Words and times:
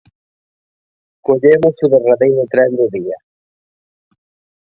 Collemos 1.27 1.75
o 1.85 1.91
derradeiro 1.93 2.43
tren 2.53 2.71
do 2.79 2.85
día. 2.95 3.17